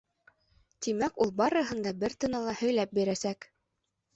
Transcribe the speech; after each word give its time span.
-Тимәк, 0.85 1.19
ул 1.25 1.33
барыһын 1.41 1.83
да 1.89 1.93
бер 2.05 2.17
тынала 2.25 2.57
һөйләп 2.63 2.97
бирәсәк. 3.01 3.51